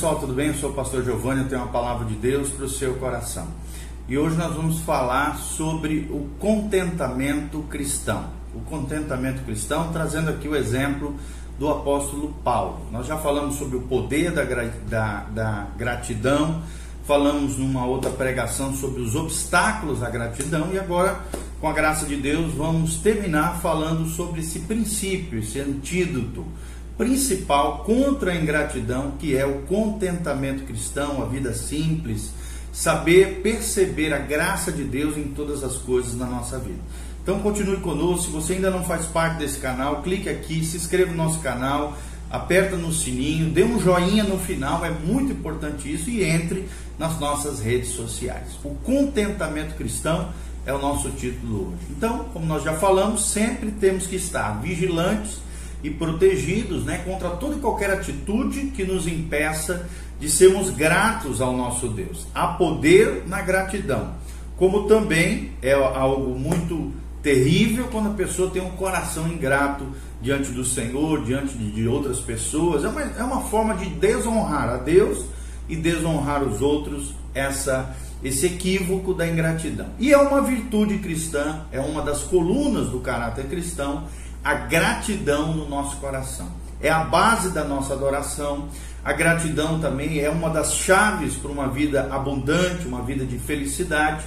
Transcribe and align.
pessoal, 0.00 0.18
tudo 0.18 0.32
bem? 0.32 0.46
Eu 0.46 0.54
sou 0.54 0.70
o 0.70 0.72
pastor 0.72 1.04
Giovanni, 1.04 1.42
eu 1.42 1.48
tenho 1.50 1.60
uma 1.60 1.70
palavra 1.70 2.06
de 2.06 2.14
Deus 2.14 2.48
para 2.48 2.64
o 2.64 2.68
seu 2.70 2.94
coração. 2.94 3.46
E 4.08 4.16
hoje 4.16 4.34
nós 4.34 4.54
vamos 4.54 4.80
falar 4.80 5.36
sobre 5.36 6.08
o 6.10 6.26
contentamento 6.38 7.60
cristão. 7.68 8.30
O 8.54 8.60
contentamento 8.60 9.42
cristão, 9.42 9.92
trazendo 9.92 10.30
aqui 10.30 10.48
o 10.48 10.56
exemplo 10.56 11.14
do 11.58 11.68
apóstolo 11.68 12.34
Paulo. 12.42 12.80
Nós 12.90 13.06
já 13.06 13.18
falamos 13.18 13.56
sobre 13.56 13.76
o 13.76 13.82
poder 13.82 14.32
da, 14.32 14.44
da, 14.88 15.24
da 15.24 15.66
gratidão, 15.76 16.62
falamos 17.06 17.58
numa 17.58 17.84
outra 17.84 18.10
pregação 18.10 18.72
sobre 18.72 19.02
os 19.02 19.14
obstáculos 19.14 20.02
à 20.02 20.08
gratidão 20.08 20.72
e 20.72 20.78
agora, 20.78 21.20
com 21.60 21.68
a 21.68 21.74
graça 21.74 22.06
de 22.06 22.16
Deus, 22.16 22.54
vamos 22.54 22.96
terminar 22.96 23.60
falando 23.60 24.08
sobre 24.08 24.40
esse 24.40 24.60
princípio, 24.60 25.40
esse 25.40 25.60
antídoto 25.60 26.46
principal 27.00 27.78
contra 27.78 28.30
a 28.30 28.36
ingratidão, 28.36 29.12
que 29.12 29.34
é 29.34 29.46
o 29.46 29.62
contentamento 29.62 30.64
cristão, 30.64 31.22
a 31.22 31.24
vida 31.24 31.54
simples, 31.54 32.30
saber 32.70 33.40
perceber 33.42 34.12
a 34.12 34.18
graça 34.18 34.70
de 34.70 34.84
Deus 34.84 35.16
em 35.16 35.28
todas 35.28 35.64
as 35.64 35.78
coisas 35.78 36.14
na 36.14 36.26
nossa 36.26 36.58
vida. 36.58 36.78
Então 37.22 37.40
continue 37.40 37.78
conosco, 37.78 38.26
se 38.26 38.30
você 38.30 38.52
ainda 38.52 38.70
não 38.70 38.84
faz 38.84 39.06
parte 39.06 39.38
desse 39.38 39.58
canal, 39.60 40.02
clique 40.02 40.28
aqui, 40.28 40.62
se 40.62 40.76
inscreva 40.76 41.10
no 41.10 41.16
nosso 41.16 41.40
canal, 41.40 41.96
aperta 42.30 42.76
no 42.76 42.92
sininho, 42.92 43.48
dê 43.48 43.64
um 43.64 43.80
joinha 43.80 44.24
no 44.24 44.38
final, 44.38 44.84
é 44.84 44.90
muito 44.90 45.32
importante 45.32 45.90
isso 45.90 46.10
e 46.10 46.22
entre 46.22 46.68
nas 46.98 47.18
nossas 47.18 47.60
redes 47.60 47.92
sociais. 47.92 48.58
O 48.62 48.74
contentamento 48.74 49.74
cristão 49.74 50.28
é 50.66 50.74
o 50.74 50.78
nosso 50.78 51.08
título 51.12 51.68
hoje. 51.68 51.86
Então, 51.96 52.26
como 52.30 52.44
nós 52.44 52.62
já 52.62 52.74
falamos, 52.74 53.30
sempre 53.30 53.70
temos 53.70 54.06
que 54.06 54.16
estar 54.16 54.60
vigilantes 54.60 55.38
e 55.82 55.90
protegidos 55.90 56.84
né, 56.84 56.98
contra 57.04 57.30
toda 57.30 57.56
e 57.56 57.60
qualquer 57.60 57.90
atitude 57.90 58.66
que 58.68 58.84
nos 58.84 59.06
impeça 59.06 59.88
de 60.18 60.28
sermos 60.28 60.70
gratos 60.70 61.40
ao 61.40 61.56
nosso 61.56 61.88
Deus. 61.88 62.26
Há 62.34 62.48
poder 62.48 63.24
na 63.26 63.40
gratidão, 63.40 64.12
como 64.56 64.86
também 64.86 65.52
é 65.62 65.72
algo 65.72 66.38
muito 66.38 66.92
terrível 67.22 67.88
quando 67.90 68.10
a 68.10 68.14
pessoa 68.14 68.50
tem 68.50 68.62
um 68.62 68.70
coração 68.70 69.28
ingrato 69.28 69.86
diante 70.20 70.50
do 70.52 70.64
Senhor, 70.64 71.24
diante 71.24 71.56
de 71.56 71.88
outras 71.88 72.18
pessoas. 72.18 72.84
É 72.84 72.88
uma, 72.88 73.00
é 73.00 73.22
uma 73.22 73.42
forma 73.42 73.74
de 73.74 73.88
desonrar 73.88 74.68
a 74.68 74.76
Deus 74.76 75.24
e 75.68 75.76
desonrar 75.76 76.42
os 76.42 76.60
outros, 76.60 77.14
essa, 77.34 77.94
esse 78.22 78.46
equívoco 78.46 79.14
da 79.14 79.26
ingratidão. 79.26 79.86
E 79.98 80.12
é 80.12 80.18
uma 80.18 80.42
virtude 80.42 80.98
cristã, 80.98 81.62
é 81.72 81.80
uma 81.80 82.02
das 82.02 82.22
colunas 82.22 82.88
do 82.88 83.00
caráter 83.00 83.46
cristão 83.46 84.04
a 84.44 84.54
gratidão 84.54 85.52
no 85.54 85.68
nosso 85.68 85.96
coração. 85.96 86.48
É 86.80 86.90
a 86.90 87.04
base 87.04 87.50
da 87.50 87.64
nossa 87.64 87.92
adoração. 87.92 88.68
A 89.04 89.12
gratidão 89.12 89.80
também 89.80 90.20
é 90.20 90.30
uma 90.30 90.48
das 90.50 90.74
chaves 90.74 91.34
para 91.34 91.50
uma 91.50 91.68
vida 91.68 92.08
abundante, 92.10 92.86
uma 92.86 93.02
vida 93.02 93.24
de 93.24 93.38
felicidade. 93.38 94.24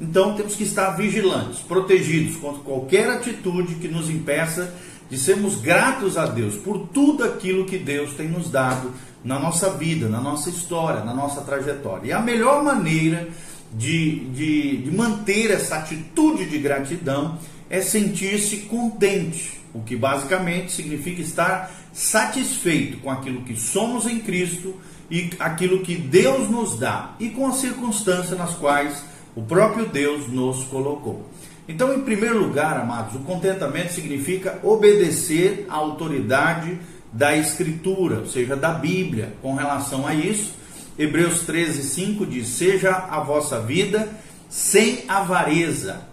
Então 0.00 0.34
temos 0.34 0.54
que 0.54 0.64
estar 0.64 0.90
vigilantes, 0.90 1.60
protegidos 1.60 2.36
contra 2.36 2.62
qualquer 2.62 3.08
atitude 3.10 3.76
que 3.76 3.88
nos 3.88 4.10
impeça 4.10 4.72
de 5.08 5.16
sermos 5.16 5.60
gratos 5.60 6.18
a 6.18 6.26
Deus 6.26 6.56
por 6.56 6.88
tudo 6.88 7.24
aquilo 7.24 7.64
que 7.64 7.78
Deus 7.78 8.12
tem 8.14 8.28
nos 8.28 8.50
dado 8.50 8.92
na 9.24 9.38
nossa 9.38 9.70
vida, 9.70 10.08
na 10.08 10.20
nossa 10.20 10.50
história, 10.50 11.02
na 11.02 11.14
nossa 11.14 11.40
trajetória. 11.40 12.08
E 12.08 12.12
a 12.12 12.20
melhor 12.20 12.62
maneira 12.62 13.28
de, 13.72 14.20
de, 14.30 14.76
de 14.78 14.90
manter 14.90 15.50
essa 15.50 15.76
atitude 15.76 16.46
de 16.46 16.58
gratidão 16.58 17.38
é 17.68 17.80
sentir-se 17.80 18.58
contente, 18.58 19.60
o 19.74 19.80
que 19.80 19.96
basicamente 19.96 20.72
significa 20.72 21.20
estar 21.20 21.70
satisfeito 21.92 22.98
com 22.98 23.10
aquilo 23.10 23.42
que 23.42 23.56
somos 23.56 24.06
em 24.06 24.20
Cristo 24.20 24.74
e 25.10 25.30
aquilo 25.38 25.80
que 25.80 25.94
Deus 25.94 26.50
nos 26.50 26.78
dá 26.78 27.14
e 27.18 27.30
com 27.30 27.46
as 27.46 27.56
circunstâncias 27.56 28.38
nas 28.38 28.54
quais 28.54 29.02
o 29.34 29.42
próprio 29.42 29.86
Deus 29.86 30.28
nos 30.28 30.64
colocou. 30.64 31.28
Então, 31.68 31.92
em 31.92 32.02
primeiro 32.02 32.38
lugar, 32.38 32.78
amados, 32.78 33.16
o 33.16 33.20
contentamento 33.20 33.92
significa 33.92 34.58
obedecer 34.62 35.66
à 35.68 35.74
autoridade 35.74 36.78
da 37.12 37.36
Escritura, 37.36 38.20
ou 38.20 38.26
seja, 38.26 38.54
da 38.54 38.70
Bíblia. 38.70 39.34
Com 39.42 39.54
relação 39.54 40.06
a 40.06 40.14
isso, 40.14 40.54
Hebreus 40.98 41.40
13, 41.40 41.82
5 41.82 42.26
diz: 42.26 42.48
Seja 42.48 42.90
a 42.90 43.20
vossa 43.20 43.60
vida 43.60 44.08
sem 44.48 45.04
avareza, 45.08 46.08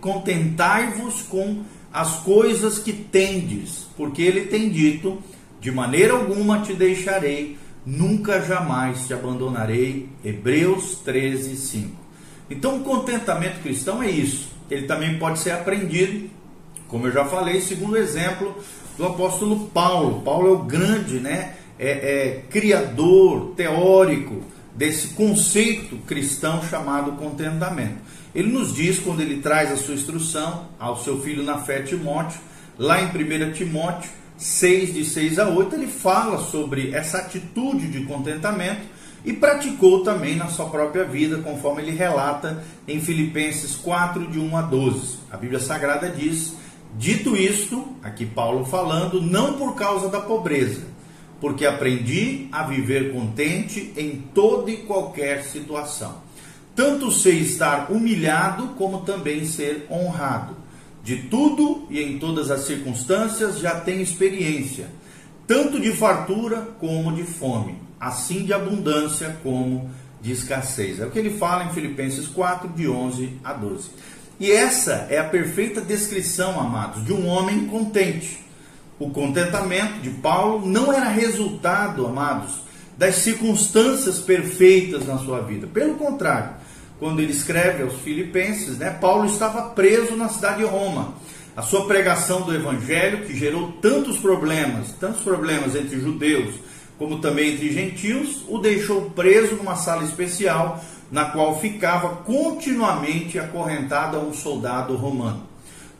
contentai-vos 0.00 1.22
com 1.22 1.62
as 1.92 2.16
coisas 2.20 2.78
que 2.78 2.92
tendes, 2.92 3.86
porque 3.96 4.22
ele 4.22 4.46
tem 4.46 4.68
dito: 4.68 5.22
de 5.60 5.70
maneira 5.70 6.12
alguma 6.12 6.60
te 6.60 6.74
deixarei, 6.74 7.58
nunca 7.86 8.40
jamais 8.40 9.06
te 9.06 9.14
abandonarei. 9.14 10.08
Hebreus 10.24 10.96
13, 11.04 11.56
5. 11.56 12.04
Então, 12.50 12.76
o 12.76 12.84
contentamento 12.84 13.62
cristão 13.62 14.02
é 14.02 14.10
isso. 14.10 14.48
Ele 14.70 14.86
também 14.86 15.18
pode 15.18 15.38
ser 15.38 15.52
aprendido, 15.52 16.28
como 16.88 17.06
eu 17.06 17.12
já 17.12 17.24
falei, 17.24 17.60
segundo 17.60 17.92
o 17.92 17.96
exemplo 17.96 18.54
do 18.98 19.06
apóstolo 19.06 19.66
Paulo. 19.68 20.20
Paulo 20.22 20.48
é 20.48 20.52
o 20.52 20.58
grande, 20.58 21.20
né? 21.20 21.54
É, 21.78 21.90
é 21.90 22.42
criador, 22.50 23.54
teórico 23.56 24.53
desse 24.74 25.08
conceito 25.08 25.96
cristão 26.06 26.62
chamado 26.62 27.12
contentamento. 27.12 27.98
Ele 28.34 28.50
nos 28.50 28.74
diz, 28.74 28.98
quando 28.98 29.20
ele 29.20 29.40
traz 29.40 29.70
a 29.70 29.76
sua 29.76 29.94
instrução 29.94 30.66
ao 30.78 30.96
seu 31.02 31.20
filho 31.20 31.44
na 31.44 31.58
fé 31.58 31.82
Timóteo, 31.82 32.40
lá 32.76 33.00
em 33.00 33.06
1 33.06 33.52
Timóteo 33.52 34.10
6, 34.36 34.92
de 34.92 35.04
6 35.04 35.38
a 35.38 35.48
8, 35.48 35.76
ele 35.76 35.86
fala 35.86 36.38
sobre 36.38 36.90
essa 36.92 37.18
atitude 37.18 37.86
de 37.86 38.04
contentamento 38.04 38.82
e 39.24 39.32
praticou 39.32 40.02
também 40.02 40.36
na 40.36 40.48
sua 40.48 40.66
própria 40.66 41.04
vida, 41.04 41.38
conforme 41.38 41.82
ele 41.82 41.92
relata 41.92 42.62
em 42.86 43.00
Filipenses 43.00 43.76
4, 43.76 44.26
de 44.26 44.38
1 44.38 44.56
a 44.56 44.62
12. 44.62 45.18
A 45.30 45.36
Bíblia 45.36 45.60
Sagrada 45.60 46.10
diz: 46.10 46.54
Dito 46.98 47.36
isto, 47.36 47.88
aqui 48.02 48.26
Paulo 48.26 48.64
falando, 48.64 49.22
não 49.22 49.54
por 49.54 49.76
causa 49.76 50.08
da 50.08 50.20
pobreza, 50.20 50.82
porque 51.44 51.66
aprendi 51.66 52.48
a 52.50 52.62
viver 52.62 53.12
contente 53.12 53.92
em 53.98 54.12
toda 54.34 54.70
e 54.70 54.78
qualquer 54.78 55.44
situação. 55.44 56.22
Tanto 56.74 57.12
sei 57.12 57.40
estar 57.40 57.92
humilhado, 57.92 58.68
como 58.78 59.02
também 59.02 59.44
ser 59.44 59.86
honrado. 59.90 60.56
De 61.02 61.16
tudo 61.24 61.86
e 61.90 62.00
em 62.00 62.18
todas 62.18 62.50
as 62.50 62.62
circunstâncias 62.62 63.58
já 63.58 63.78
tenho 63.78 64.00
experiência, 64.00 64.88
tanto 65.46 65.78
de 65.78 65.92
fartura 65.92 66.66
como 66.80 67.12
de 67.12 67.24
fome, 67.24 67.76
assim 68.00 68.46
de 68.46 68.54
abundância 68.54 69.36
como 69.42 69.90
de 70.22 70.32
escassez. 70.32 70.98
É 70.98 71.04
o 71.04 71.10
que 71.10 71.18
ele 71.18 71.36
fala 71.36 71.64
em 71.64 71.74
Filipenses 71.74 72.26
4, 72.26 72.70
de 72.70 72.88
11 72.88 73.38
a 73.44 73.52
12. 73.52 73.90
E 74.40 74.50
essa 74.50 75.06
é 75.10 75.18
a 75.18 75.24
perfeita 75.24 75.82
descrição, 75.82 76.58
amados, 76.58 77.04
de 77.04 77.12
um 77.12 77.26
homem 77.26 77.66
contente 77.66 78.43
o 78.98 79.10
contentamento 79.10 80.00
de 80.00 80.10
Paulo 80.10 80.66
não 80.66 80.92
era 80.92 81.08
resultado, 81.08 82.06
amados, 82.06 82.62
das 82.96 83.16
circunstâncias 83.16 84.18
perfeitas 84.18 85.06
na 85.06 85.18
sua 85.18 85.40
vida. 85.40 85.66
Pelo 85.66 85.94
contrário, 85.94 86.50
quando 86.98 87.20
ele 87.20 87.32
escreve 87.32 87.82
aos 87.82 87.94
Filipenses, 88.00 88.78
né, 88.78 88.90
Paulo 88.90 89.26
estava 89.26 89.70
preso 89.70 90.16
na 90.16 90.28
cidade 90.28 90.58
de 90.58 90.64
Roma. 90.64 91.14
A 91.56 91.62
sua 91.62 91.86
pregação 91.86 92.42
do 92.42 92.54
evangelho, 92.54 93.26
que 93.26 93.36
gerou 93.36 93.72
tantos 93.80 94.18
problemas, 94.18 94.92
tantos 94.98 95.22
problemas 95.22 95.74
entre 95.74 96.00
judeus 96.00 96.54
como 96.98 97.18
também 97.18 97.54
entre 97.54 97.72
gentios, 97.72 98.44
o 98.48 98.58
deixou 98.58 99.10
preso 99.10 99.56
numa 99.56 99.76
sala 99.76 100.04
especial, 100.04 100.82
na 101.10 101.26
qual 101.26 101.58
ficava 101.58 102.16
continuamente 102.16 103.38
acorrentado 103.38 104.16
a 104.16 104.20
um 104.20 104.32
soldado 104.32 104.94
romano. 104.96 105.42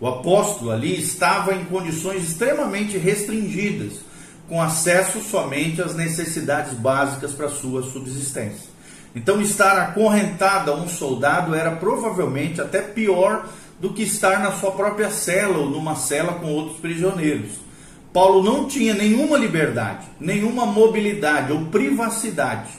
O 0.01 0.07
apóstolo 0.07 0.71
ali 0.71 0.99
estava 1.01 1.55
em 1.55 1.65
condições 1.65 2.25
extremamente 2.25 2.99
restringidas, 2.99 4.01
com 4.49 4.61
acesso 4.61 5.21
somente 5.21 5.81
às 5.81 5.95
necessidades 5.95 6.75
básicas 6.75 7.33
para 7.33 7.49
sua 7.49 7.83
subsistência. 7.83 8.75
Então, 9.15 9.41
estar 9.41 9.79
acorrentado 9.79 10.73
a 10.73 10.75
um 10.75 10.89
soldado 10.89 11.55
era 11.55 11.77
provavelmente 11.77 12.61
até 12.61 12.83
pior 12.83 13.49
do 13.81 13.93
que 13.93 14.03
estar 14.03 14.41
na 14.41 14.53
sua 14.53 14.73
própria 14.73 15.11
cela 15.11 15.59
ou 15.59 15.71
numa 15.71 15.95
cela 15.95 16.35
com 16.35 16.47
outros 16.47 16.79
prisioneiros. 16.79 17.53
Paulo 18.13 18.43
não 18.43 18.67
tinha 18.67 18.95
nenhuma 18.95 19.37
liberdade, 19.37 20.07
nenhuma 20.21 20.67
mobilidade 20.67 21.53
ou 21.53 21.67
privacidade, 21.67 22.71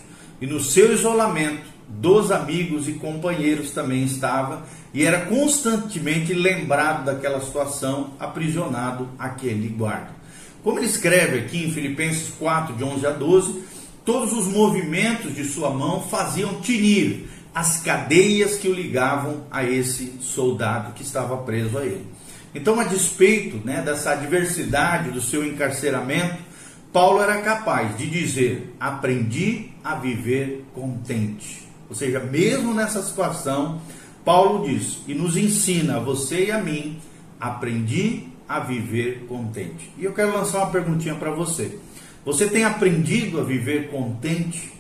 e 0.42 0.48
no 0.48 0.60
seu 0.60 0.94
isolamento, 0.94 1.76
dos 1.88 2.32
amigos 2.32 2.88
e 2.88 2.94
companheiros 2.94 3.72
também 3.72 4.04
estava 4.04 4.64
e 4.96 5.06
era 5.06 5.26
constantemente 5.26 6.34
lembrado 6.34 7.04
daquela 7.04 7.42
situação, 7.42 8.14
aprisionado 8.18 9.10
aquele 9.20 9.68
guarda. 9.68 10.16
Como 10.64 10.80
ele 10.80 10.86
escreve 10.88 11.40
aqui 11.40 11.66
em 11.66 11.72
Filipenses 11.72 12.30
4, 12.40 12.78
de 12.78 12.84
11 12.86 13.06
a 13.06 13.12
12, 13.12 13.64
todos 14.06 14.32
os 14.32 14.48
movimentos 14.48 15.36
de 15.36 15.44
sua 15.44 15.70
mão 15.70 16.02
faziam 16.04 16.62
tinir 16.62 17.30
as 17.54 17.82
cadeias 17.82 18.56
que 18.56 18.70
o 18.70 18.74
ligavam 18.74 19.44
a 19.52 19.66
esse 19.66 20.14
soldado 20.22 20.94
que 20.94 21.04
estava 21.04 21.36
preso 21.38 21.78
a 21.78 21.86
ele. 21.86 22.08
Então, 22.54 22.80
a 22.80 22.86
despeito 22.86 23.58
né, 23.66 23.82
dessa 23.82 24.12
adversidade 24.12 25.12
do 25.12 25.20
seu 25.22 25.46
encarceramento, 25.46 26.38
Paulo 26.94 27.22
era 27.22 27.42
capaz 27.42 27.98
de 27.98 28.10
dizer: 28.10 28.74
aprendi 28.80 29.72
a 29.84 29.96
viver 29.96 30.64
contente. 30.74 31.68
Ou 31.90 31.96
seja, 31.96 32.22
mesmo 32.22 32.74
nessa 32.74 33.04
situação, 33.04 33.82
Paulo 34.26 34.68
diz 34.68 34.98
e 35.08 35.14
nos 35.14 35.38
ensina, 35.38 36.00
você 36.00 36.46
e 36.46 36.52
a 36.52 36.60
mim, 36.60 37.00
aprendi 37.40 38.24
a 38.50 38.60
viver 38.60 39.26
contente. 39.30 39.92
E 39.98 40.04
eu 40.04 40.14
quero 40.14 40.34
lançar 40.34 40.60
uma 40.60 40.72
perguntinha 40.72 41.16
para 41.16 41.30
você. 41.30 41.78
Você 42.26 42.48
tem 42.48 42.64
aprendido 42.64 43.40
a 43.40 43.44
viver 43.44 43.92
contente 43.92 44.74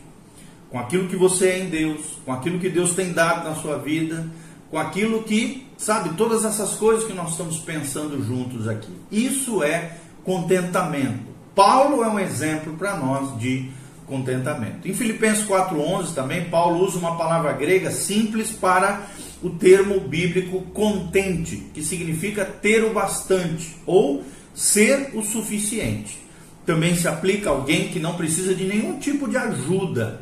com 0.70 0.80
aquilo 0.80 1.08
que 1.08 1.16
você 1.16 1.50
é 1.50 1.60
em 1.60 1.70
Deus, 1.70 2.18
com 2.26 2.34
aquilo 2.34 2.60
que 2.60 2.70
Deus 2.70 2.96
tem 2.96 3.14
dado 3.14 3.48
na 3.48 3.56
sua 3.56 3.78
vida, 3.78 4.28
com 4.72 4.80
aquilo 4.80 5.24
que, 5.24 5.68
sabe, 5.78 6.10
todas 6.18 6.44
essas 6.44 6.74
coisas 6.74 7.06
que 7.06 7.14
nós 7.14 7.32
estamos 7.32 7.60
pensando 7.60 8.22
juntos 8.26 8.68
aqui. 8.68 8.92
Isso 9.12 9.64
é 9.64 9.98
contentamento. 10.24 11.36
Paulo 11.54 12.04
é 12.04 12.10
um 12.10 12.20
exemplo 12.20 12.74
para 12.74 12.98
nós 12.98 13.38
de 13.40 13.70
contentamento. 14.08 14.88
Em 14.88 14.94
Filipenses 14.94 15.46
4:11 15.46 16.14
também 16.14 16.46
Paulo 16.46 16.84
usa 16.84 16.98
uma 16.98 17.16
palavra 17.16 17.54
grega 17.54 17.92
simples 17.92 18.52
para 18.52 19.08
o 19.46 19.52
termo 19.52 20.00
bíblico 20.00 20.60
contente, 20.74 21.58
que 21.72 21.84
significa 21.84 22.44
ter 22.44 22.84
o 22.84 22.92
bastante 22.92 23.76
ou 23.86 24.24
ser 24.56 25.12
o 25.14 25.22
suficiente. 25.22 26.18
Também 26.66 26.96
se 26.96 27.08
aplica 27.08 27.52
a 27.52 27.54
alguém 27.54 27.90
que 27.90 28.00
não 28.00 28.16
precisa 28.16 28.56
de 28.56 28.64
nenhum 28.64 28.98
tipo 28.98 29.30
de 29.30 29.38
ajuda. 29.38 30.22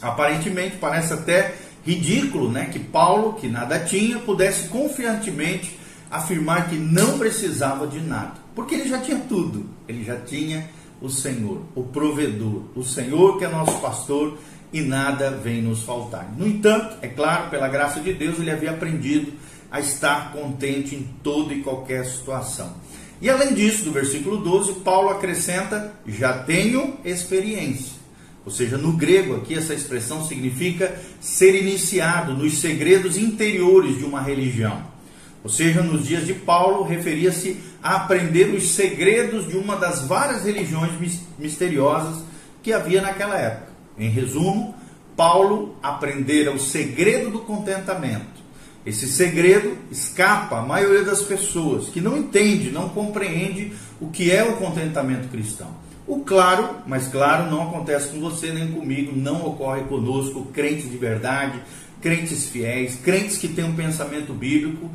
Aparentemente 0.00 0.78
parece 0.80 1.12
até 1.12 1.56
ridículo, 1.84 2.50
né, 2.50 2.70
que 2.72 2.78
Paulo, 2.78 3.34
que 3.34 3.48
nada 3.48 3.78
tinha, 3.80 4.18
pudesse 4.20 4.68
confiantemente 4.68 5.78
afirmar 6.10 6.70
que 6.70 6.76
não 6.76 7.18
precisava 7.18 7.86
de 7.86 8.00
nada, 8.00 8.32
porque 8.54 8.76
ele 8.76 8.88
já 8.88 8.98
tinha 8.98 9.18
tudo. 9.28 9.66
Ele 9.86 10.02
já 10.02 10.16
tinha 10.16 10.70
o 11.02 11.10
Senhor, 11.10 11.60
o 11.74 11.82
provedor, 11.82 12.62
o 12.74 12.82
Senhor 12.82 13.36
que 13.36 13.44
é 13.44 13.48
nosso 13.48 13.78
pastor 13.80 14.38
e 14.74 14.80
nada 14.80 15.30
vem 15.30 15.62
nos 15.62 15.84
faltar. 15.84 16.34
No 16.36 16.48
entanto, 16.48 16.96
é 17.00 17.06
claro, 17.06 17.48
pela 17.48 17.68
graça 17.68 18.00
de 18.00 18.12
Deus, 18.12 18.40
ele 18.40 18.50
havia 18.50 18.72
aprendido 18.72 19.32
a 19.70 19.78
estar 19.78 20.32
contente 20.32 20.96
em 20.96 21.08
toda 21.22 21.54
e 21.54 21.62
qualquer 21.62 22.04
situação. 22.04 22.74
E 23.22 23.30
além 23.30 23.54
disso, 23.54 23.84
do 23.84 23.92
versículo 23.92 24.38
12, 24.38 24.80
Paulo 24.80 25.10
acrescenta: 25.10 25.94
já 26.04 26.38
tenho 26.38 26.98
experiência. 27.04 27.94
Ou 28.44 28.50
seja, 28.50 28.76
no 28.76 28.94
grego 28.94 29.36
aqui 29.36 29.54
essa 29.54 29.72
expressão 29.72 30.26
significa 30.26 31.00
ser 31.20 31.54
iniciado 31.54 32.34
nos 32.34 32.58
segredos 32.58 33.16
interiores 33.16 33.96
de 33.98 34.04
uma 34.04 34.20
religião. 34.20 34.82
Ou 35.44 35.50
seja, 35.50 35.84
nos 35.84 36.04
dias 36.04 36.26
de 36.26 36.34
Paulo, 36.34 36.82
referia-se 36.82 37.58
a 37.80 37.94
aprender 37.94 38.52
os 38.52 38.72
segredos 38.72 39.46
de 39.46 39.56
uma 39.56 39.76
das 39.76 40.02
várias 40.02 40.42
religiões 40.42 40.90
misteriosas 41.38 42.24
que 42.60 42.72
havia 42.72 43.00
naquela 43.00 43.38
época. 43.38 43.73
Em 43.98 44.08
resumo, 44.08 44.74
Paulo 45.16 45.76
aprendera 45.82 46.52
o 46.52 46.58
segredo 46.58 47.30
do 47.30 47.40
contentamento. 47.40 48.44
Esse 48.84 49.08
segredo 49.08 49.78
escapa 49.90 50.58
à 50.58 50.62
maioria 50.62 51.04
das 51.04 51.22
pessoas 51.22 51.88
que 51.88 52.00
não 52.00 52.16
entende, 52.16 52.70
não 52.70 52.88
compreende 52.90 53.72
o 54.00 54.08
que 54.08 54.30
é 54.30 54.44
o 54.44 54.56
contentamento 54.56 55.28
cristão. 55.28 55.70
O 56.06 56.18
claro, 56.18 56.82
mas 56.86 57.08
claro, 57.08 57.50
não 57.50 57.62
acontece 57.62 58.08
com 58.08 58.20
você 58.20 58.52
nem 58.52 58.70
comigo, 58.72 59.16
não 59.16 59.46
ocorre 59.46 59.84
conosco, 59.84 60.44
crentes 60.52 60.90
de 60.90 60.98
verdade, 60.98 61.58
crentes 62.02 62.46
fiéis, 62.50 62.96
crentes 62.96 63.38
que 63.38 63.48
têm 63.48 63.64
um 63.64 63.74
pensamento 63.74 64.34
bíblico. 64.34 64.90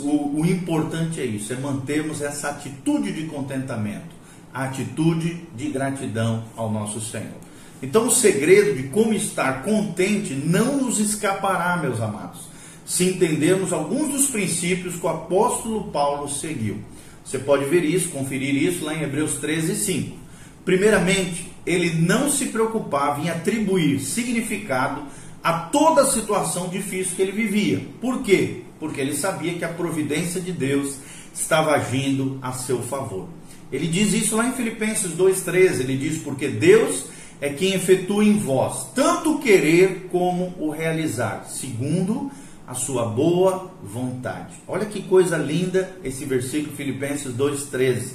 O, 0.00 0.40
o 0.42 0.46
importante 0.46 1.18
é 1.18 1.24
isso, 1.24 1.54
é 1.54 1.56
mantermos 1.56 2.20
essa 2.20 2.50
atitude 2.50 3.12
de 3.12 3.22
contentamento, 3.28 4.14
a 4.52 4.64
atitude 4.64 5.42
de 5.56 5.70
gratidão 5.70 6.44
ao 6.54 6.70
nosso 6.70 7.00
Senhor. 7.00 7.40
Então, 7.82 8.06
o 8.06 8.10
segredo 8.10 8.76
de 8.76 8.84
como 8.84 9.12
estar 9.12 9.64
contente 9.64 10.32
não 10.34 10.82
nos 10.82 11.00
escapará, 11.00 11.76
meus 11.78 12.00
amados, 12.00 12.42
se 12.86 13.04
entendermos 13.04 13.72
alguns 13.72 14.12
dos 14.12 14.26
princípios 14.28 14.94
que 14.94 15.04
o 15.04 15.08
apóstolo 15.08 15.90
Paulo 15.90 16.28
seguiu. 16.28 16.78
Você 17.24 17.38
pode 17.38 17.64
ver 17.64 17.84
isso, 17.84 18.10
conferir 18.10 18.54
isso 18.54 18.84
lá 18.84 18.94
em 18.94 19.02
Hebreus 19.02 19.34
13, 19.34 19.74
5. 19.74 20.16
Primeiramente, 20.64 21.50
ele 21.66 21.94
não 21.94 22.30
se 22.30 22.46
preocupava 22.46 23.20
em 23.20 23.30
atribuir 23.30 24.00
significado 24.00 25.02
a 25.42 25.52
toda 25.52 26.02
a 26.02 26.06
situação 26.06 26.68
difícil 26.68 27.16
que 27.16 27.22
ele 27.22 27.32
vivia. 27.32 27.84
Por 28.00 28.22
quê? 28.22 28.62
Porque 28.78 29.00
ele 29.00 29.14
sabia 29.14 29.54
que 29.54 29.64
a 29.64 29.68
providência 29.68 30.40
de 30.40 30.52
Deus 30.52 30.96
estava 31.34 31.72
agindo 31.72 32.38
a 32.42 32.52
seu 32.52 32.80
favor. 32.82 33.28
Ele 33.72 33.88
diz 33.88 34.12
isso 34.12 34.36
lá 34.36 34.46
em 34.46 34.52
Filipenses 34.52 35.12
2,13. 35.12 35.80
Ele 35.80 35.96
diz: 35.96 36.18
Porque 36.18 36.46
Deus 36.48 37.06
é 37.42 37.50
quem 37.50 37.74
efetua 37.74 38.24
em 38.24 38.38
vós 38.38 38.86
tanto 38.94 39.34
o 39.34 39.38
querer 39.40 40.06
como 40.12 40.54
o 40.60 40.70
realizar, 40.70 41.44
segundo 41.48 42.30
a 42.64 42.72
sua 42.72 43.04
boa 43.04 43.68
vontade. 43.82 44.54
Olha 44.66 44.86
que 44.86 45.02
coisa 45.02 45.36
linda 45.36 45.90
esse 46.04 46.24
versículo, 46.24 46.76
Filipenses 46.76 47.34
2,13. 47.34 48.12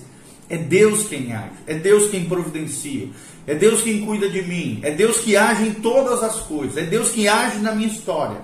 É 0.50 0.58
Deus 0.58 1.10
quem 1.10 1.34
age, 1.34 1.52
é 1.68 1.74
Deus 1.74 2.10
quem 2.10 2.24
providencia, 2.24 3.10
é 3.46 3.54
Deus 3.54 3.82
quem 3.82 4.06
cuida 4.06 4.30
de 4.30 4.42
mim, 4.44 4.80
é 4.82 4.92
Deus 4.92 5.18
que 5.18 5.36
age 5.36 5.68
em 5.68 5.74
todas 5.74 6.24
as 6.24 6.40
coisas, 6.40 6.78
é 6.78 6.84
Deus 6.84 7.10
que 7.10 7.28
age 7.28 7.60
na 7.60 7.76
minha 7.76 7.90
história. 7.90 8.40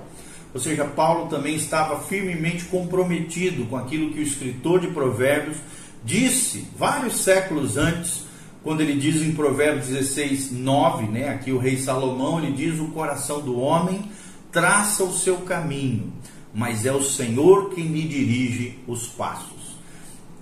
Ou 0.54 0.60
seja, 0.60 0.84
Paulo 0.84 1.30
também 1.30 1.56
estava 1.56 1.98
firmemente 2.02 2.66
comprometido 2.66 3.66
com 3.68 3.78
aquilo 3.78 4.12
que 4.12 4.20
o 4.20 4.24
escritor 4.24 4.82
de 4.82 4.88
Provérbios 4.88 5.56
disse 6.04 6.68
vários 6.78 7.24
séculos 7.24 7.78
antes 7.78 8.33
quando 8.64 8.80
ele 8.80 8.96
diz 8.96 9.22
em 9.22 9.34
Provérbios 9.34 9.88
16, 9.88 10.52
9, 10.52 11.08
né, 11.08 11.30
aqui 11.30 11.52
o 11.52 11.58
rei 11.58 11.78
Salomão, 11.78 12.40
ele 12.40 12.54
diz: 12.54 12.80
O 12.80 12.88
coração 12.88 13.42
do 13.42 13.60
homem 13.60 14.10
traça 14.52 15.04
o 15.04 15.12
seu 15.12 15.38
caminho, 15.38 16.14
mas 16.54 16.86
é 16.86 16.94
o 16.94 17.04
Senhor 17.04 17.72
quem 17.72 17.88
lhe 17.88 18.08
dirige 18.08 18.80
os 18.88 19.08
passos. 19.08 19.74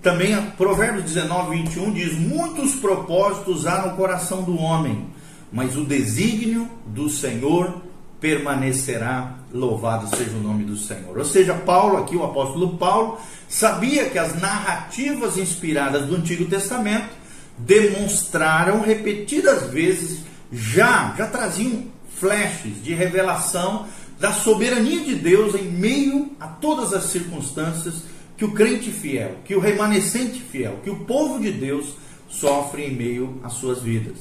Também 0.03 0.39
Provérbios 0.56 1.06
19, 1.06 1.57
21 1.63 1.91
diz: 1.94 2.13
Muitos 2.13 2.75
propósitos 2.75 3.65
há 3.65 3.88
no 3.88 3.97
coração 3.97 4.44
do 4.44 4.56
homem, 4.56 5.07
mas 5.51 5.75
o 5.75 5.83
desígnio 5.83 6.69
do 6.85 7.09
Senhor 7.09 7.81
permanecerá. 8.19 9.38
Louvado 9.51 10.15
seja 10.15 10.38
o 10.38 10.41
nome 10.41 10.63
do 10.63 10.77
Senhor. 10.77 11.18
Ou 11.18 11.25
seja, 11.25 11.53
Paulo, 11.53 11.97
aqui 11.97 12.15
o 12.15 12.23
apóstolo 12.23 12.77
Paulo, 12.77 13.18
sabia 13.50 14.09
que 14.09 14.18
as 14.18 14.39
narrativas 14.39 15.37
inspiradas 15.37 16.06
do 16.06 16.16
Antigo 16.16 16.45
Testamento 16.45 17.20
demonstraram 17.58 18.81
repetidas 18.81 19.70
vezes, 19.70 20.20
já, 20.52 21.14
já 21.18 21.28
traziam 21.28 21.86
flashes 22.16 22.84
de 22.84 22.94
revelação 22.94 23.88
da 24.20 24.31
soberania 24.31 25.02
de 25.02 25.16
Deus 25.16 25.56
em 25.56 25.64
meio 25.64 26.31
a 26.40 26.48
todas 26.48 26.94
as 26.94 27.06
circunstâncias 27.06 28.04
que 28.38 28.46
o 28.46 28.52
crente 28.52 28.92
fiel, 28.92 29.38
que 29.46 29.56
o 29.56 29.60
remanescente 29.60 30.40
fiel, 30.42 30.80
que 30.84 30.90
o 30.90 31.06
povo 31.06 31.40
de 31.40 31.52
Deus 31.52 31.96
sofre 32.28 32.86
em 32.86 32.96
meio 32.96 33.40
às 33.44 33.54
suas 33.54 33.81
vidas. 33.81 34.18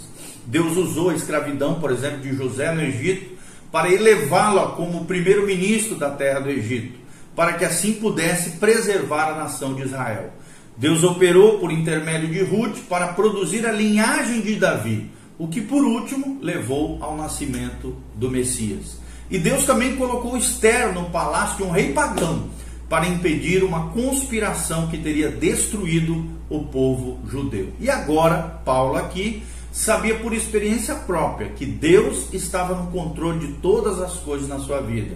Deus 0.46 0.76
usou 0.76 1.10
a 1.10 1.14
escravidão, 1.14 1.80
por 1.80 1.90
exemplo, 1.90 2.20
de 2.20 2.34
José 2.34 2.72
no 2.72 2.80
Egito 2.80 3.38
para 3.70 3.92
elevá-lo 3.92 4.72
como 4.74 5.04
primeiro-ministro 5.04 5.96
da 5.96 6.10
terra 6.10 6.40
do 6.40 6.50
Egito, 6.50 6.98
para 7.36 7.52
que 7.52 7.64
assim 7.64 7.94
pudesse 7.94 8.52
preservar 8.52 9.30
a 9.30 9.36
nação 9.36 9.74
de 9.74 9.82
Israel. 9.82 10.32
Deus 10.80 11.04
operou 11.04 11.58
por 11.58 11.70
intermédio 11.70 12.28
de 12.28 12.42
Ruth 12.42 12.78
para 12.88 13.08
produzir 13.08 13.66
a 13.66 13.70
linhagem 13.70 14.40
de 14.40 14.56
Davi, 14.56 15.10
o 15.38 15.46
que 15.46 15.60
por 15.60 15.84
último 15.84 16.38
levou 16.40 16.96
ao 17.02 17.18
nascimento 17.18 17.94
do 18.14 18.30
Messias. 18.30 18.98
E 19.30 19.38
Deus 19.38 19.66
também 19.66 19.96
colocou 19.96 20.38
Esther 20.38 20.94
no 20.94 21.10
palácio 21.10 21.58
de 21.58 21.64
um 21.64 21.70
rei 21.70 21.92
pagão 21.92 22.48
para 22.88 23.06
impedir 23.06 23.62
uma 23.62 23.90
conspiração 23.90 24.86
que 24.86 24.96
teria 24.96 25.30
destruído 25.30 26.24
o 26.48 26.60
povo 26.60 27.18
judeu. 27.28 27.74
E 27.78 27.90
agora, 27.90 28.38
Paulo 28.64 28.96
aqui 28.96 29.42
sabia 29.70 30.14
por 30.14 30.32
experiência 30.32 30.94
própria 30.94 31.50
que 31.50 31.66
Deus 31.66 32.32
estava 32.32 32.74
no 32.74 32.90
controle 32.90 33.46
de 33.46 33.52
todas 33.52 34.00
as 34.00 34.14
coisas 34.14 34.48
na 34.48 34.58
sua 34.58 34.80
vida, 34.80 35.14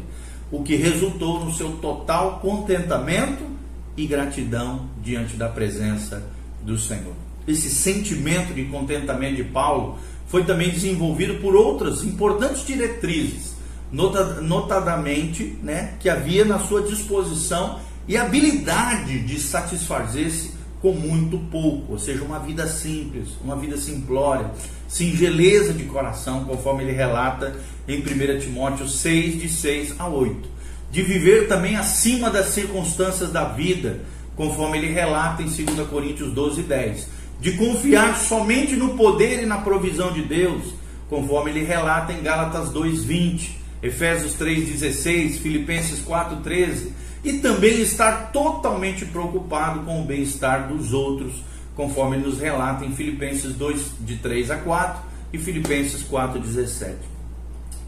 o 0.52 0.62
que 0.62 0.76
resultou 0.76 1.42
no 1.42 1.54
seu 1.54 1.70
total 1.78 2.38
contentamento 2.40 3.53
e 3.96 4.06
gratidão 4.06 4.88
diante 5.02 5.36
da 5.36 5.48
presença 5.48 6.22
do 6.62 6.78
Senhor. 6.78 7.14
Esse 7.46 7.68
sentimento 7.68 8.54
de 8.54 8.64
contentamento 8.64 9.36
de 9.36 9.44
Paulo 9.44 9.98
foi 10.26 10.44
também 10.44 10.70
desenvolvido 10.70 11.40
por 11.40 11.54
outras 11.54 12.02
importantes 12.02 12.66
diretrizes, 12.66 13.54
notadamente 13.92 15.58
né, 15.62 15.94
que 16.00 16.08
havia 16.08 16.44
na 16.44 16.58
sua 16.58 16.82
disposição 16.82 17.78
e 18.08 18.16
habilidade 18.16 19.20
de 19.20 19.38
satisfazer-se 19.38 20.52
com 20.80 20.92
muito 20.92 21.38
pouco, 21.50 21.92
ou 21.92 21.98
seja, 21.98 22.22
uma 22.22 22.38
vida 22.38 22.66
simples, 22.66 23.28
uma 23.42 23.56
vida 23.56 23.76
simplória, 23.76 24.50
singeleza 24.88 25.72
de 25.72 25.84
coração, 25.84 26.44
conforme 26.44 26.82
ele 26.82 26.92
relata 26.92 27.54
em 27.88 28.00
1 28.00 28.40
Timóteo 28.40 28.86
6, 28.86 29.40
de 29.40 29.48
6 29.48 29.94
a 29.98 30.08
8 30.08 30.53
de 30.94 31.02
viver 31.02 31.48
também 31.48 31.74
acima 31.74 32.30
das 32.30 32.50
circunstâncias 32.50 33.32
da 33.32 33.46
vida, 33.46 33.98
conforme 34.36 34.78
ele 34.78 34.92
relata 34.92 35.42
em 35.42 35.46
2 35.46 35.88
Coríntios 35.88 36.32
12, 36.32 36.62
10. 36.62 37.08
de 37.40 37.50
confiar 37.56 38.16
somente 38.16 38.76
no 38.76 38.96
poder 38.96 39.42
e 39.42 39.46
na 39.46 39.58
provisão 39.58 40.12
de 40.12 40.22
Deus, 40.22 40.72
conforme 41.10 41.50
ele 41.50 41.64
relata 41.64 42.12
em 42.12 42.22
Gálatas 42.22 42.70
2:20, 42.70 43.58
Efésios 43.82 44.34
3:16, 44.34 45.38
Filipenses 45.38 45.98
4:13, 45.98 46.92
e 47.24 47.32
também 47.34 47.80
estar 47.80 48.30
totalmente 48.30 49.04
preocupado 49.04 49.80
com 49.80 50.00
o 50.00 50.04
bem-estar 50.04 50.68
dos 50.68 50.92
outros, 50.92 51.42
conforme 51.74 52.18
nos 52.18 52.38
relata 52.38 52.84
em 52.84 52.94
Filipenses 52.94 53.52
2 53.54 53.94
de 54.00 54.14
3 54.18 54.48
a 54.48 54.58
4 54.58 55.02
e 55.32 55.38
Filipenses 55.38 56.04
4:17 56.04 57.13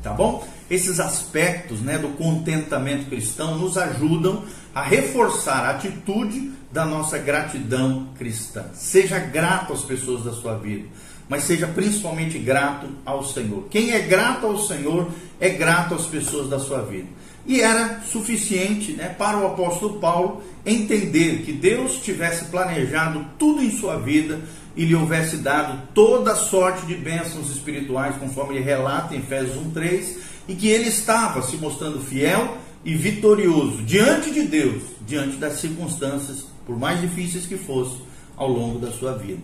tá 0.07 0.13
bom? 0.13 0.47
Esses 0.71 1.01
aspectos 1.01 1.81
né, 1.81 1.99
do 1.99 2.11
contentamento 2.11 3.07
cristão 3.07 3.59
nos 3.59 3.77
ajudam 3.77 4.45
a 4.73 4.81
reforçar 4.81 5.65
a 5.65 5.71
atitude 5.71 6.53
da 6.73 6.85
nossa 6.85 7.19
gratidão 7.19 8.11
cristã. 8.17 8.67
Seja 8.73 9.19
grato 9.19 9.73
às 9.73 9.83
pessoas 9.83 10.23
da 10.23 10.31
sua 10.31 10.57
vida, 10.59 10.87
mas 11.29 11.43
seja 11.43 11.67
principalmente 11.67 12.39
grato 12.39 12.87
ao 13.05 13.25
Senhor. 13.25 13.67
Quem 13.69 13.91
é 13.91 13.99
grato 13.99 14.47
ao 14.47 14.59
Senhor 14.59 15.11
é 15.41 15.49
grato 15.49 15.97
às 15.97 16.07
pessoas 16.07 16.49
da 16.49 16.61
sua 16.61 16.83
vida. 16.83 17.09
E 17.45 17.61
era 17.61 18.01
suficiente 18.01 18.93
né, 18.93 19.09
para 19.09 19.39
o 19.39 19.47
apóstolo 19.47 19.99
Paulo 19.99 20.43
entender 20.65 21.43
que 21.43 21.53
Deus 21.53 21.99
tivesse 21.99 22.45
planejado 22.47 23.27
tudo 23.37 23.61
em 23.61 23.77
sua 23.77 23.97
vida 23.97 24.41
e 24.77 24.85
lhe 24.85 24.95
houvesse 24.95 25.39
dado 25.39 25.89
toda 25.95 26.37
sorte 26.37 26.87
de 26.87 26.95
bênçãos 26.95 27.51
espirituais, 27.51 28.17
conforme 28.17 28.57
ele 28.57 28.65
relata 28.65 29.15
em 29.15 29.19
Efésios 29.19 29.57
1:3, 29.57 30.19
e 30.47 30.55
que 30.55 30.69
ele 30.69 30.89
estava 30.89 31.43
se 31.43 31.57
mostrando 31.57 32.01
fiel 32.01 32.59
e 32.85 32.95
vitorioso 32.95 33.83
diante 33.83 34.31
de 34.31 34.43
Deus, 34.43 34.83
diante 35.07 35.37
das 35.39 35.55
circunstâncias, 35.55 36.45
por 36.67 36.79
mais 36.79 37.01
difíceis 37.01 37.47
que 37.47 37.57
fossem, 37.57 38.03
ao 38.37 38.49
longo 38.49 38.79
da 38.79 38.93
sua 38.93 39.13
vida. 39.13 39.43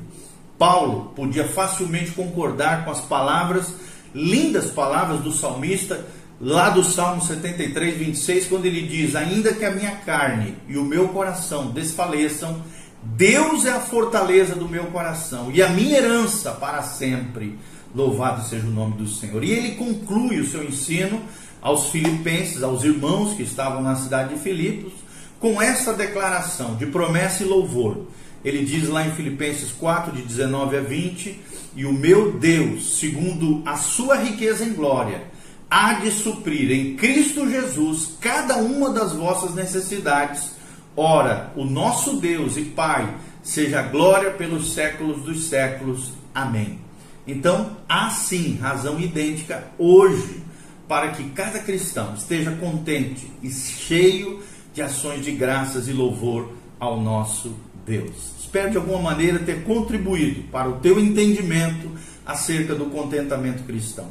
Paulo 0.58 1.12
podia 1.16 1.48
facilmente 1.48 2.12
concordar 2.12 2.84
com 2.84 2.90
as 2.90 3.00
palavras, 3.00 3.74
lindas 4.14 4.70
palavras 4.70 5.20
do 5.20 5.32
salmista, 5.32 6.04
lá 6.40 6.68
do 6.70 6.84
Salmo 6.84 7.22
73, 7.22 7.96
26, 7.96 8.46
quando 8.46 8.66
ele 8.66 8.82
diz: 8.82 9.16
Ainda 9.16 9.52
que 9.54 9.64
a 9.64 9.70
minha 9.70 9.92
carne 9.92 10.54
e 10.68 10.76
o 10.76 10.84
meu 10.84 11.08
coração 11.08 11.70
desfaleçam, 11.70 12.62
Deus 13.02 13.66
é 13.66 13.72
a 13.72 13.80
fortaleza 13.80 14.54
do 14.54 14.68
meu 14.68 14.86
coração 14.86 15.50
e 15.52 15.60
a 15.60 15.68
minha 15.68 15.98
herança 15.98 16.52
para 16.52 16.82
sempre. 16.82 17.58
Louvado 17.94 18.48
seja 18.48 18.66
o 18.66 18.70
nome 18.70 18.96
do 18.96 19.08
Senhor. 19.08 19.42
E 19.42 19.50
ele 19.50 19.72
conclui 19.72 20.38
o 20.38 20.48
seu 20.48 20.62
ensino 20.62 21.20
aos 21.60 21.90
filipenses, 21.90 22.62
aos 22.62 22.84
irmãos 22.84 23.34
que 23.34 23.42
estavam 23.42 23.82
na 23.82 23.96
cidade 23.96 24.34
de 24.34 24.40
Filipos, 24.40 24.92
com 25.40 25.60
essa 25.60 25.92
declaração 25.92 26.76
de 26.76 26.86
promessa 26.86 27.42
e 27.42 27.46
louvor. 27.46 28.06
Ele 28.44 28.64
diz 28.64 28.88
lá 28.88 29.06
em 29.06 29.12
Filipenses 29.12 29.72
4, 29.72 30.12
de 30.12 30.22
19 30.22 30.76
a 30.76 30.80
20: 30.80 31.40
E 31.76 31.84
o 31.84 31.92
meu 31.92 32.32
Deus, 32.32 32.98
segundo 32.98 33.62
a 33.66 33.76
sua 33.76 34.16
riqueza 34.16 34.64
em 34.64 34.72
glória, 34.72 35.24
há 35.68 35.94
de 35.94 36.10
suprir 36.12 36.70
em 36.70 36.96
Cristo 36.96 37.50
Jesus 37.50 38.16
cada 38.20 38.56
uma 38.56 38.90
das 38.90 39.12
vossas 39.12 39.54
necessidades 39.54 40.61
Ora, 40.96 41.52
o 41.56 41.64
nosso 41.64 42.20
Deus 42.20 42.56
e 42.56 42.62
Pai, 42.62 43.14
seja 43.42 43.82
glória 43.82 44.30
pelos 44.30 44.74
séculos 44.74 45.22
dos 45.22 45.44
séculos. 45.48 46.12
Amém. 46.34 46.80
Então, 47.26 47.76
há 47.88 48.10
sim 48.10 48.58
razão 48.60 49.00
idêntica 49.00 49.68
hoje 49.78 50.42
para 50.86 51.12
que 51.12 51.24
cada 51.30 51.60
cristão 51.60 52.14
esteja 52.14 52.50
contente 52.52 53.30
e 53.42 53.50
cheio 53.50 54.42
de 54.74 54.82
ações 54.82 55.24
de 55.24 55.32
graças 55.32 55.88
e 55.88 55.92
louvor 55.92 56.52
ao 56.78 57.00
nosso 57.00 57.54
Deus. 57.86 58.34
Espero 58.40 58.70
de 58.70 58.76
alguma 58.76 59.00
maneira 59.00 59.38
ter 59.38 59.64
contribuído 59.64 60.42
para 60.50 60.68
o 60.68 60.80
teu 60.80 61.00
entendimento 61.00 61.90
acerca 62.26 62.74
do 62.74 62.86
contentamento 62.86 63.62
cristão. 63.62 64.08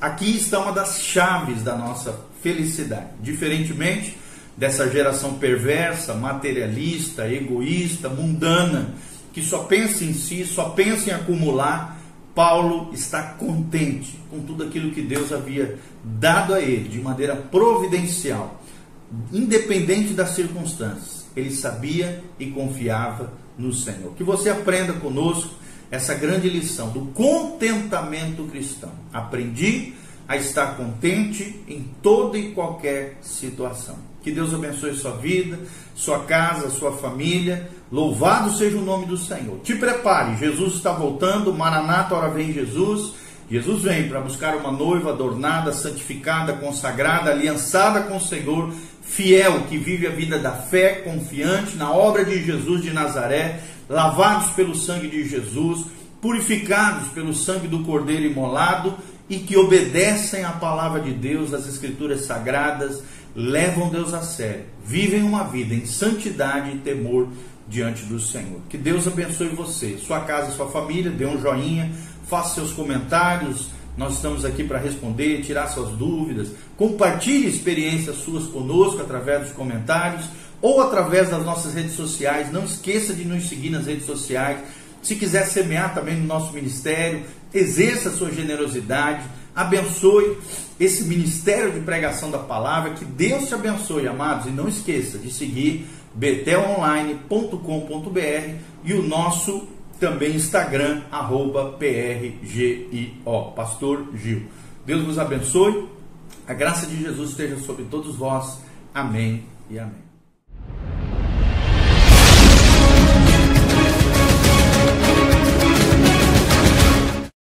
Aqui 0.00 0.36
está 0.36 0.60
uma 0.60 0.72
das 0.72 1.00
chaves 1.00 1.62
da 1.62 1.76
nossa 1.76 2.20
felicidade. 2.42 3.08
Diferentemente 3.20 4.16
dessa 4.56 4.88
geração 4.88 5.34
perversa, 5.34 6.14
materialista, 6.14 7.28
egoísta, 7.28 8.08
mundana, 8.08 8.94
que 9.32 9.42
só 9.42 9.64
pensa 9.64 10.04
em 10.04 10.14
si, 10.14 10.44
só 10.44 10.70
pensa 10.70 11.10
em 11.10 11.12
acumular, 11.12 12.00
Paulo 12.34 12.90
está 12.92 13.22
contente 13.22 14.18
com 14.30 14.40
tudo 14.40 14.64
aquilo 14.64 14.90
que 14.90 15.02
Deus 15.02 15.32
havia 15.32 15.78
dado 16.02 16.52
a 16.52 16.60
ele 16.60 16.88
de 16.88 17.00
maneira 17.00 17.36
providencial, 17.36 18.60
independente 19.32 20.14
das 20.14 20.30
circunstâncias. 20.30 21.24
Ele 21.36 21.50
sabia 21.50 22.22
e 22.38 22.46
confiava 22.46 23.32
no 23.58 23.72
Senhor. 23.72 24.14
Que 24.16 24.24
você 24.24 24.50
aprenda 24.50 24.92
conosco 24.94 25.54
essa 25.90 26.14
grande 26.14 26.48
lição 26.48 26.90
do 26.90 27.06
contentamento 27.06 28.44
cristão. 28.44 28.90
Aprendi 29.12 29.94
a 30.26 30.36
estar 30.36 30.76
contente 30.76 31.60
em 31.68 31.88
toda 32.02 32.38
e 32.38 32.52
qualquer 32.52 33.18
situação. 33.22 33.96
Que 34.24 34.32
Deus 34.32 34.54
abençoe 34.54 34.94
sua 34.94 35.10
vida, 35.10 35.58
sua 35.94 36.20
casa, 36.20 36.70
sua 36.70 36.92
família. 36.92 37.68
Louvado 37.92 38.50
seja 38.56 38.78
o 38.78 38.84
nome 38.84 39.04
do 39.04 39.18
Senhor. 39.18 39.60
Te 39.62 39.74
prepare, 39.74 40.38
Jesus 40.38 40.76
está 40.76 40.92
voltando, 40.92 41.52
Maranata, 41.52 42.14
hora 42.14 42.30
vem 42.30 42.50
Jesus. 42.50 43.12
Jesus 43.50 43.82
vem 43.82 44.08
para 44.08 44.22
buscar 44.22 44.56
uma 44.56 44.72
noiva 44.72 45.10
adornada, 45.10 45.74
santificada, 45.74 46.54
consagrada, 46.54 47.30
aliançada 47.30 48.04
com 48.04 48.16
o 48.16 48.20
Senhor, 48.20 48.72
fiel, 49.02 49.64
que 49.68 49.76
vive 49.76 50.06
a 50.06 50.10
vida 50.10 50.38
da 50.38 50.52
fé, 50.52 51.02
confiante 51.02 51.76
na 51.76 51.92
obra 51.92 52.24
de 52.24 52.42
Jesus 52.42 52.82
de 52.82 52.94
Nazaré, 52.94 53.60
lavados 53.90 54.52
pelo 54.52 54.74
sangue 54.74 55.08
de 55.08 55.28
Jesus, 55.28 55.84
purificados 56.22 57.08
pelo 57.08 57.34
sangue 57.34 57.68
do 57.68 57.80
Cordeiro 57.80 58.24
imolado 58.24 58.94
e 59.28 59.36
que 59.36 59.58
obedecem 59.58 60.44
à 60.44 60.52
palavra 60.52 61.00
de 61.00 61.12
Deus, 61.12 61.52
às 61.52 61.66
Escrituras 61.68 62.22
sagradas, 62.22 63.02
levam 63.34 63.88
Deus 63.88 64.14
a 64.14 64.22
sério, 64.22 64.64
vivem 64.84 65.22
uma 65.22 65.44
vida 65.44 65.74
em 65.74 65.86
santidade 65.86 66.70
e 66.70 66.78
temor 66.78 67.28
diante 67.68 68.04
do 68.04 68.20
Senhor. 68.20 68.60
Que 68.68 68.78
Deus 68.78 69.06
abençoe 69.06 69.48
você, 69.48 69.98
sua 69.98 70.20
casa, 70.20 70.52
sua 70.52 70.68
família, 70.68 71.10
dê 71.10 71.26
um 71.26 71.40
joinha, 71.40 71.90
faça 72.28 72.54
seus 72.54 72.72
comentários. 72.72 73.70
Nós 73.96 74.14
estamos 74.14 74.44
aqui 74.44 74.64
para 74.64 74.78
responder, 74.78 75.42
tirar 75.42 75.68
suas 75.68 75.90
dúvidas. 75.90 76.48
Compartilhe 76.76 77.48
experiências 77.48 78.16
suas 78.16 78.46
conosco 78.46 79.00
através 79.00 79.42
dos 79.42 79.52
comentários 79.52 80.26
ou 80.60 80.80
através 80.80 81.30
das 81.30 81.44
nossas 81.44 81.74
redes 81.74 81.92
sociais. 81.92 82.52
Não 82.52 82.64
esqueça 82.64 83.14
de 83.14 83.24
nos 83.24 83.48
seguir 83.48 83.70
nas 83.70 83.86
redes 83.86 84.06
sociais. 84.06 84.58
Se 85.02 85.14
quiser 85.16 85.46
semear 85.46 85.94
também 85.94 86.16
no 86.16 86.26
nosso 86.26 86.52
ministério, 86.52 87.22
exerça 87.52 88.10
sua 88.10 88.32
generosidade, 88.32 89.22
abençoe 89.54 90.38
esse 90.78 91.04
ministério 91.04 91.72
de 91.72 91.80
pregação 91.80 92.30
da 92.30 92.38
palavra, 92.38 92.94
que 92.94 93.04
Deus 93.04 93.48
te 93.48 93.54
abençoe, 93.54 94.08
amados, 94.08 94.46
e 94.46 94.50
não 94.50 94.68
esqueça 94.68 95.18
de 95.18 95.30
seguir 95.30 95.86
betelonline.com.br 96.14 98.58
e 98.84 98.92
o 98.92 99.02
nosso 99.02 99.68
também 99.98 100.34
Instagram, 100.34 101.02
arroba 101.10 101.76
PRGIO, 101.78 103.52
Pastor 103.54 104.08
Gil. 104.14 104.42
Deus 104.84 105.02
vos 105.02 105.18
abençoe, 105.18 105.88
a 106.46 106.52
graça 106.52 106.86
de 106.86 107.00
Jesus 107.00 107.30
esteja 107.30 107.56
sobre 107.58 107.84
todos 107.84 108.16
vós. 108.16 108.58
Amém 108.92 109.44
e 109.70 109.78
amém. 109.78 110.03